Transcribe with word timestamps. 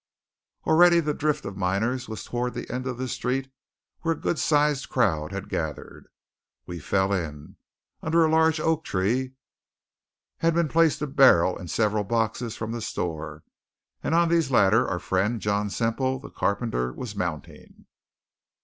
Already 0.65 0.99
the 0.99 1.13
drift 1.13 1.45
of 1.45 1.55
miners 1.55 2.09
was 2.09 2.23
toward 2.23 2.55
the 2.55 2.67
end 2.73 2.87
of 2.87 2.97
the 2.97 3.07
street 3.07 3.51
where 3.99 4.15
a 4.15 4.19
good 4.19 4.39
sized 4.39 4.89
crowd 4.89 5.31
had 5.31 5.47
gathered. 5.47 6.07
We 6.65 6.79
fell 6.79 7.13
in. 7.13 7.57
Under 8.01 8.25
a 8.25 8.31
large 8.31 8.59
oak 8.59 8.83
tree 8.83 9.33
had 10.37 10.55
been 10.55 10.69
placed 10.69 11.03
a 11.03 11.05
barrel 11.07 11.55
and 11.55 11.69
several 11.69 12.03
boxes 12.03 12.57
from 12.57 12.71
the 12.71 12.81
store, 12.81 13.43
and 14.01 14.15
on 14.15 14.29
these 14.29 14.49
latter 14.49 14.87
our 14.87 14.97
friend 14.97 15.39
John 15.39 15.69
Semple, 15.69 16.17
the 16.17 16.31
carpenter, 16.31 16.91
was 16.91 17.15
mounting. 17.15 17.85